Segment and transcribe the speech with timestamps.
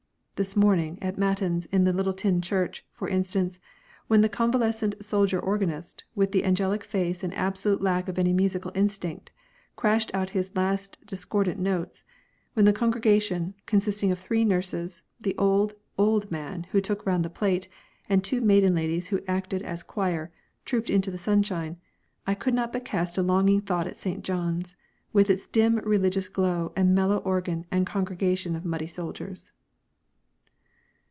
[0.41, 3.59] This morning, at Mattins in the little tin church, for instance,
[4.07, 8.71] when the convalescent soldier organist, with the angelic face and absolute lack of any musical
[8.73, 9.29] instinct,
[9.75, 12.03] crashed out his last discordant notes,
[12.53, 17.29] when the congregation, consisting of three nurses, the old, old man who took round the
[17.29, 17.67] plate,
[18.09, 20.31] and two maiden ladies who acted as choir,
[20.65, 21.77] trooped into the sunshine,
[22.25, 24.23] I could not but cast a longing thought at St.
[24.23, 24.75] John's,
[25.13, 29.51] with its dim religious glow and mellow organ and congregation of muddy soldiers.